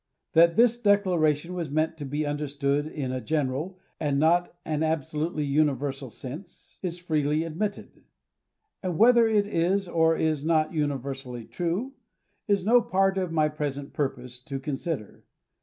That 0.33 0.55
this 0.55 0.81
declara 0.81 1.35
tion 1.35 1.53
was 1.53 1.69
meant 1.69 1.95
to 1.97 2.05
be 2.05 2.25
understood 2.25 2.87
in 2.87 3.11
a 3.11 3.21
general, 3.21 3.77
and 3.99 4.17
not 4.17 4.55
an 4.65 4.79
abso 4.79 5.13
lutely 5.19 5.43
universal 5.45 6.09
sense, 6.09 6.79
is 6.81 6.97
freely 6.97 7.43
admitted; 7.43 8.01
and 8.81 8.97
whether 8.97 9.27
it 9.27 9.45
is 9.45 9.87
or 9.87 10.15
is 10.15 10.43
not 10.43 10.73
universally 10.73 11.45
true, 11.45 11.93
is 12.47 12.65
no 12.65 12.81
part 12.81 13.19
of 13.19 13.31
my 13.31 13.47
present 13.47 13.93
purpose 13.93 14.39
to 14.39 14.59
con 14.59 14.75
sider. 14.75 15.23